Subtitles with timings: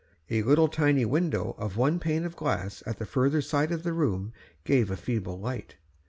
[0.31, 3.93] A little tiny window of one pane of glass at the further side of the
[3.93, 5.75] room gave a feeble light.